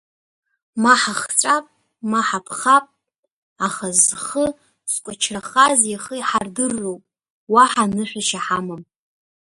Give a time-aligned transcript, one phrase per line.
[0.81, 1.65] Ма ҳахҵәап,
[2.09, 2.85] ма ҳапхап,
[3.65, 4.45] аха зхы
[4.91, 7.03] зкуачрахаз ихы иҳардырроуп,
[7.53, 8.81] уаҳа нышәашьа ҳамам!